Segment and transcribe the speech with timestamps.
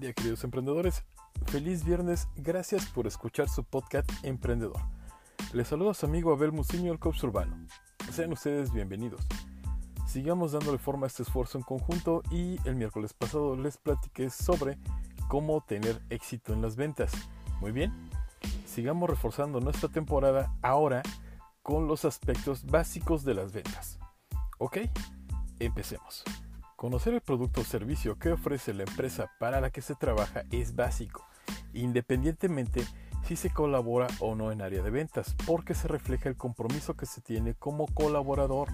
[0.00, 1.04] Día queridos emprendedores,
[1.44, 4.80] feliz viernes, gracias por escuchar su podcast Emprendedor.
[5.52, 7.66] Les saluda a su amigo Abel Muciño, el Cops Urbano.
[8.10, 9.20] Sean ustedes bienvenidos.
[10.06, 14.78] Sigamos dándole forma a este esfuerzo en conjunto y el miércoles pasado les platiqué sobre
[15.28, 17.12] cómo tener éxito en las ventas.
[17.60, 17.92] Muy bien,
[18.64, 21.02] sigamos reforzando nuestra temporada ahora
[21.62, 23.98] con los aspectos básicos de las ventas.
[24.56, 24.78] Ok,
[25.58, 26.24] empecemos.
[26.80, 30.74] Conocer el producto o servicio que ofrece la empresa para la que se trabaja es
[30.74, 31.28] básico,
[31.74, 32.86] independientemente
[33.22, 37.04] si se colabora o no en área de ventas, porque se refleja el compromiso que
[37.04, 38.68] se tiene como colaborador.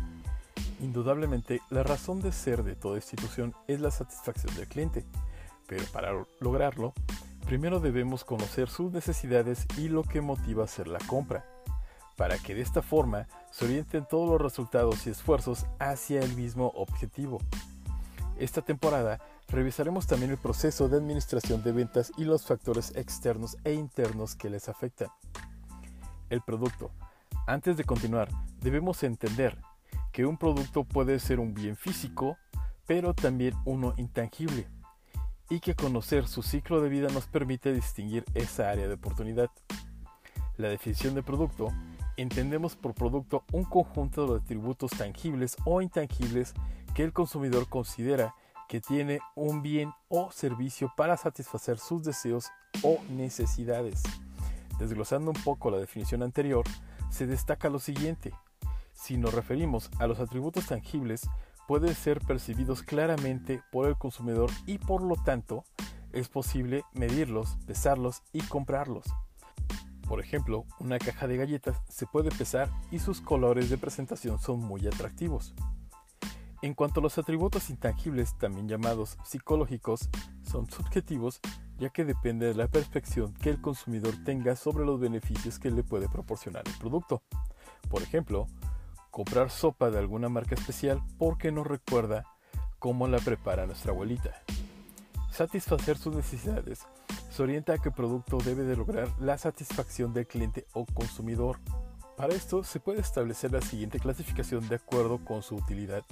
[0.81, 5.05] Indudablemente, la razón de ser de toda institución es la satisfacción del cliente,
[5.67, 6.93] pero para lograrlo,
[7.45, 11.45] primero debemos conocer sus necesidades y lo que motiva hacer la compra,
[12.17, 16.69] para que de esta forma se orienten todos los resultados y esfuerzos hacia el mismo
[16.77, 17.41] objetivo.
[18.39, 23.73] Esta temporada revisaremos también el proceso de administración de ventas y los factores externos e
[23.73, 25.09] internos que les afectan.
[26.29, 26.91] El producto.
[27.47, 28.29] Antes de continuar,
[28.61, 29.59] debemos entender
[30.13, 32.37] que un producto puede ser un bien físico,
[32.87, 34.69] pero también uno intangible,
[35.49, 39.51] y que conocer su ciclo de vida nos permite distinguir esa área de oportunidad.
[40.57, 41.73] La definición de producto
[42.17, 46.55] entendemos por producto un conjunto de atributos tangibles o intangibles
[46.97, 48.35] que el consumidor considera
[48.71, 52.47] que tiene un bien o servicio para satisfacer sus deseos
[52.83, 54.03] o necesidades.
[54.79, 56.65] Desglosando un poco la definición anterior,
[57.11, 58.33] se destaca lo siguiente.
[58.95, 61.29] Si nos referimos a los atributos tangibles,
[61.69, 65.65] pueden ser percibidos claramente por el consumidor y por lo tanto
[66.15, 69.05] es posible medirlos, pesarlos y comprarlos.
[70.09, 74.61] Por ejemplo, una caja de galletas se puede pesar y sus colores de presentación son
[74.61, 75.55] muy atractivos.
[76.63, 80.09] En cuanto a los atributos intangibles, también llamados psicológicos,
[80.43, 81.41] son subjetivos
[81.79, 85.83] ya que depende de la percepción que el consumidor tenga sobre los beneficios que le
[85.83, 87.23] puede proporcionar el producto.
[87.91, 88.47] Por ejemplo,
[89.11, 92.25] comprar sopa de alguna marca especial porque nos recuerda
[92.79, 94.43] cómo la prepara nuestra abuelita.
[95.31, 96.87] Satisfacer sus necesidades
[97.31, 101.59] se orienta a que el producto debe de lograr la satisfacción del cliente o consumidor.
[102.17, 106.03] Para esto se puede establecer la siguiente clasificación de acuerdo con su utilidad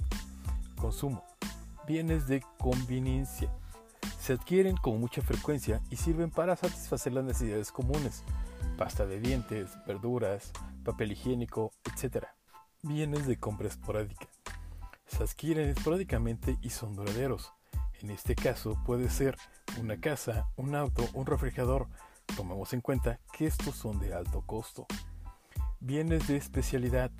[0.75, 1.23] consumo.
[1.87, 3.51] Bienes de conveniencia.
[4.19, 8.23] Se adquieren con mucha frecuencia y sirven para satisfacer las necesidades comunes.
[8.77, 10.51] Pasta de dientes, verduras,
[10.83, 12.25] papel higiénico, etc.
[12.81, 14.27] Bienes de compra esporádica.
[15.07, 17.53] Se adquieren esporádicamente y son duraderos.
[18.01, 19.37] En este caso puede ser
[19.79, 21.87] una casa, un auto, un refrigerador.
[22.35, 24.87] Tomemos en cuenta que estos son de alto costo.
[25.79, 27.11] Bienes de especialidad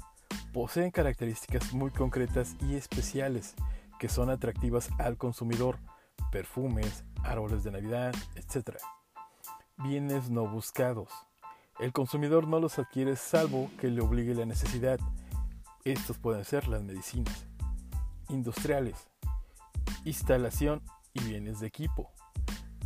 [0.55, 3.55] poseen características muy concretas y especiales
[3.99, 5.79] que son atractivas al consumidor,
[6.31, 8.77] perfumes, árboles de Navidad, etc.
[9.75, 11.09] Bienes no buscados.
[11.77, 14.97] El consumidor no los adquiere salvo que le obligue la necesidad.
[15.83, 17.47] Estos pueden ser las medicinas.
[18.29, 19.09] Industriales.
[20.05, 22.13] Instalación y bienes de equipo.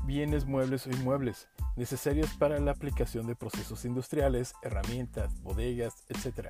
[0.06, 6.50] Bienes muebles o inmuebles necesarios para la aplicación de procesos industriales, herramientas, bodegas, etc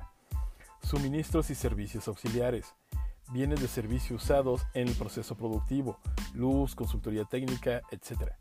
[0.82, 2.74] suministros y servicios auxiliares,
[3.32, 5.98] bienes de servicio usados en el proceso productivo,
[6.34, 8.32] luz, consultoría técnica, etc.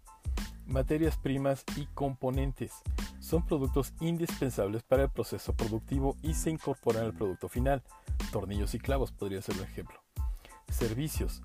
[0.66, 2.74] Materias primas y componentes
[3.20, 7.84] son productos indispensables para el proceso productivo y se incorporan al producto final.
[8.32, 10.00] Tornillos y clavos podría ser un ejemplo.
[10.70, 11.42] Servicios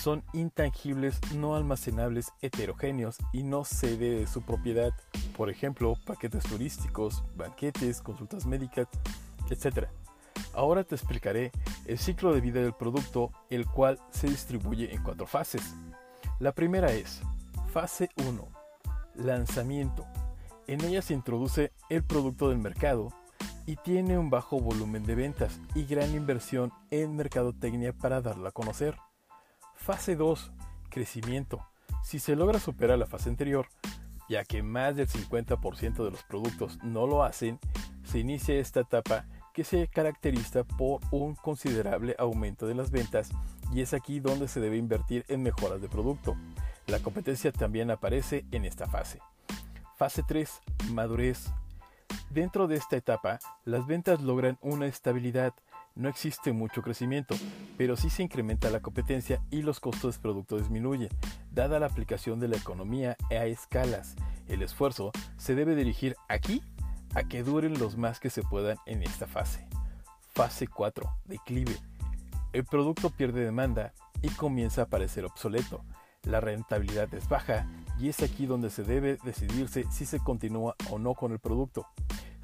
[0.00, 4.92] son intangibles, no almacenables, heterogéneos y no cede de su propiedad.
[5.36, 8.88] Por ejemplo, paquetes turísticos, banquetes, consultas médicas,
[9.50, 9.88] etc.
[10.60, 11.52] Ahora te explicaré
[11.86, 15.74] el ciclo de vida del producto, el cual se distribuye en cuatro fases.
[16.38, 17.22] La primera es
[17.72, 18.46] fase 1,
[19.14, 20.04] lanzamiento.
[20.66, 23.08] En ella se introduce el producto del mercado
[23.64, 28.52] y tiene un bajo volumen de ventas y gran inversión en mercadotecnia para darla a
[28.52, 28.98] conocer.
[29.76, 30.52] Fase 2,
[30.90, 31.66] crecimiento.
[32.04, 33.66] Si se logra superar la fase anterior,
[34.28, 37.58] ya que más del 50% de los productos no lo hacen,
[38.04, 43.30] se inicia esta etapa que se caracteriza por un considerable aumento de las ventas
[43.72, 46.36] y es aquí donde se debe invertir en mejoras de producto.
[46.86, 49.20] La competencia también aparece en esta fase.
[49.96, 50.60] Fase 3.
[50.92, 51.50] Madurez.
[52.30, 55.54] Dentro de esta etapa, las ventas logran una estabilidad,
[55.94, 57.34] no existe mucho crecimiento,
[57.76, 61.10] pero sí se incrementa la competencia y los costos de producto disminuyen,
[61.52, 64.16] dada la aplicación de la economía a escalas.
[64.48, 66.62] El esfuerzo se debe dirigir aquí
[67.14, 69.66] a que duren los más que se puedan en esta fase.
[70.32, 71.08] Fase 4.
[71.24, 71.76] Declive.
[72.52, 73.92] El producto pierde demanda
[74.22, 75.84] y comienza a parecer obsoleto.
[76.24, 77.66] la rentabilidad es baja
[77.98, 81.86] y es aquí donde se debe decidirse si se continúa o no con el producto.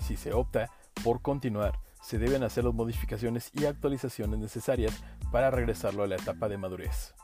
[0.02, 0.70] Si se opta
[1.04, 4.94] por continuar, se deben hacer las modificaciones y actualizaciones necesarias
[5.30, 7.14] para regresarlo a la etapa de madurez.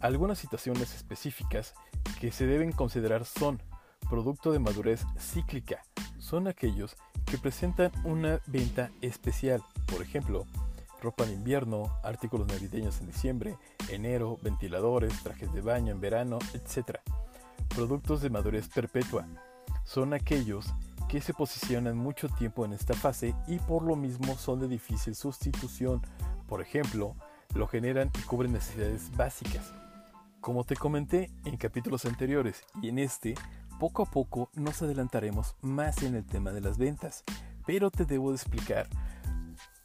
[0.00, 1.74] Algunas situaciones específicas
[2.20, 3.62] que se deben considerar son
[4.10, 5.82] producto de madurez cíclica.
[6.32, 6.96] Son aquellos
[7.26, 10.46] que presentan una venta especial, por ejemplo,
[11.02, 13.58] ropa de invierno, artículos navideños en diciembre,
[13.90, 17.00] enero, ventiladores, trajes de baño en verano, etc.
[17.68, 19.26] Productos de madurez perpetua.
[19.84, 20.72] Son aquellos
[21.06, 25.14] que se posicionan mucho tiempo en esta fase y por lo mismo son de difícil
[25.14, 26.00] sustitución.
[26.48, 27.14] Por ejemplo,
[27.54, 29.74] lo generan y cubren necesidades básicas.
[30.40, 33.34] Como te comenté en capítulos anteriores y en este,
[33.78, 37.24] poco a poco nos adelantaremos más en el tema de las ventas,
[37.66, 38.88] pero te debo de explicar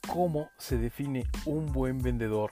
[0.07, 2.51] cómo se define un buen vendedor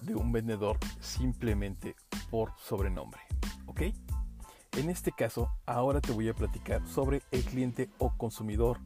[0.00, 1.96] de un vendedor simplemente
[2.30, 3.20] por sobrenombre.
[3.66, 3.82] ¿Ok?
[4.76, 8.80] En este caso, ahora te voy a platicar sobre el cliente o consumidor.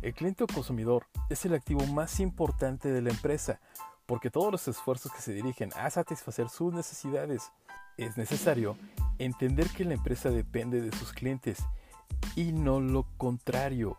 [0.00, 3.60] El cliente o consumidor es el activo más importante de la empresa,
[4.06, 7.52] porque todos los esfuerzos que se dirigen a satisfacer sus necesidades,
[7.98, 8.76] es necesario
[9.18, 11.58] entender que la empresa depende de sus clientes
[12.36, 13.98] y no lo contrario.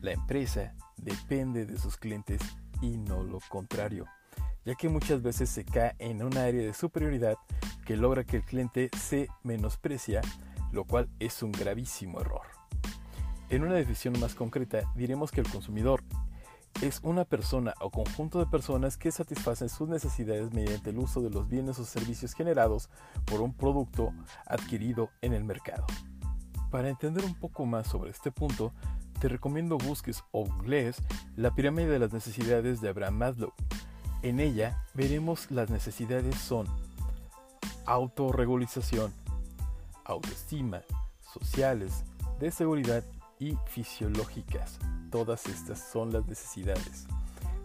[0.00, 2.40] La empresa depende de sus clientes
[2.80, 4.06] y no lo contrario,
[4.64, 7.36] ya que muchas veces se cae en un área de superioridad
[7.84, 10.20] que logra que el cliente se menosprecia,
[10.72, 12.46] lo cual es un gravísimo error.
[13.50, 16.02] En una definición más concreta, diremos que el consumidor
[16.82, 21.30] es una persona o conjunto de personas que satisfacen sus necesidades mediante el uso de
[21.30, 22.90] los bienes o servicios generados
[23.24, 24.12] por un producto
[24.46, 25.86] adquirido en el mercado.
[26.70, 28.72] Para entender un poco más sobre este punto,
[29.20, 30.96] te recomiendo busques o googlees
[31.36, 33.52] la pirámide de las necesidades de Abraham Maslow.
[34.22, 36.66] En ella veremos las necesidades son
[37.86, 39.12] autorregulización,
[40.04, 40.82] autoestima,
[41.20, 42.04] sociales,
[42.40, 43.04] de seguridad
[43.38, 44.78] y fisiológicas.
[45.14, 47.06] Todas estas son las necesidades.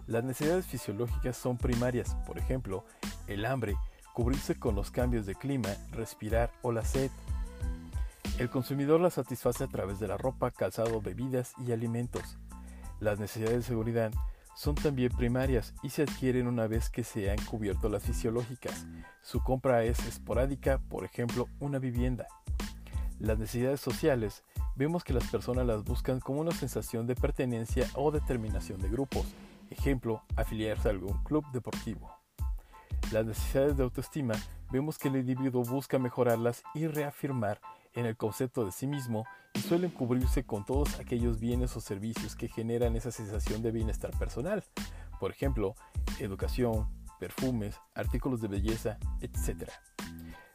[0.06, 2.84] Las necesidades fisiológicas son primarias, por ejemplo,
[3.26, 3.74] el hambre,
[4.14, 7.10] cubrirse con los cambios de clima, respirar o la sed.
[8.38, 12.38] El consumidor la satisface a través de la ropa, calzado, bebidas y alimentos.
[13.00, 14.12] Las necesidades de seguridad
[14.54, 18.86] son también primarias y se adquieren una vez que se han cubierto las fisiológicas.
[19.22, 22.28] Su compra es esporádica, por ejemplo, una vivienda.
[23.20, 24.44] Las necesidades sociales
[24.76, 29.26] vemos que las personas las buscan como una sensación de pertenencia o determinación de grupos,
[29.68, 32.10] ejemplo, afiliarse a algún club deportivo.
[33.12, 34.34] Las necesidades de autoestima
[34.72, 37.60] vemos que el individuo busca mejorarlas y reafirmar
[37.92, 42.34] en el concepto de sí mismo y suelen cubrirse con todos aquellos bienes o servicios
[42.34, 44.64] que generan esa sensación de bienestar personal,
[45.18, 45.74] por ejemplo,
[46.20, 46.88] educación,
[47.18, 49.70] perfumes, artículos de belleza, etc.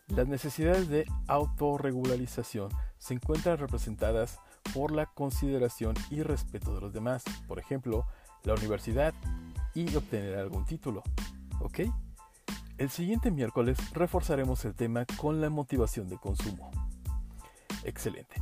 [0.08, 2.70] Las necesidades de autorregularización
[3.00, 4.40] se encuentran representadas
[4.74, 8.06] por la consideración y respeto de los demás, por ejemplo,
[8.44, 9.14] la universidad
[9.74, 11.02] y obtener algún título.
[11.60, 11.82] ¿Ok?
[12.78, 16.70] El siguiente miércoles reforzaremos el tema con la motivación de consumo.
[17.84, 18.42] Excelente.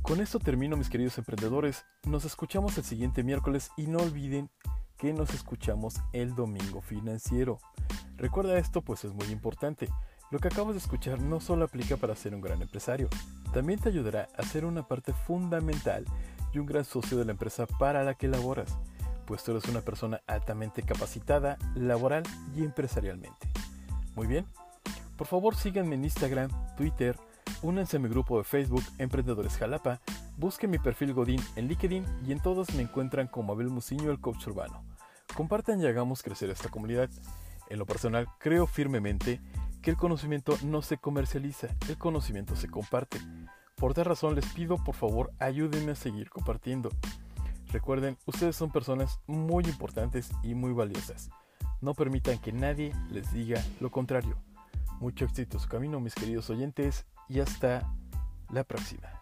[0.00, 1.84] Con esto termino mis queridos emprendedores.
[2.04, 4.50] Nos escuchamos el siguiente miércoles y no olviden
[4.96, 7.58] que nos escuchamos el domingo financiero.
[8.16, 9.88] Recuerda esto pues es muy importante.
[10.32, 13.10] Lo que acabas de escuchar no solo aplica para ser un gran empresario,
[13.52, 16.06] también te ayudará a ser una parte fundamental
[16.54, 18.74] y un gran socio de la empresa para la que laboras,
[19.26, 22.22] pues tú eres una persona altamente capacitada laboral
[22.56, 23.46] y empresarialmente.
[24.16, 24.46] Muy bien,
[25.18, 27.14] por favor síganme en Instagram, Twitter,
[27.60, 30.00] Únanse a mi grupo de Facebook Emprendedores Jalapa,
[30.38, 34.18] busquen mi perfil Godín en LinkedIn y en todos me encuentran como Abel Muciño, el
[34.18, 34.82] coach urbano.
[35.36, 37.10] Compartan y hagamos crecer esta comunidad.
[37.68, 39.40] En lo personal, creo firmemente
[39.82, 43.18] que el conocimiento no se comercializa, el conocimiento se comparte.
[43.76, 46.88] Por tal razón les pido por favor ayúdenme a seguir compartiendo.
[47.72, 51.30] Recuerden, ustedes son personas muy importantes y muy valiosas.
[51.80, 54.36] No permitan que nadie les diga lo contrario.
[55.00, 57.92] Mucho éxito en su camino, mis queridos oyentes, y hasta
[58.50, 59.21] la próxima.